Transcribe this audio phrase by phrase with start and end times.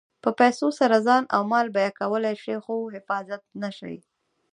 [0.23, 3.95] په پیسو سره ځان او مال بیمه کولی شې خو حفاظت نه شې.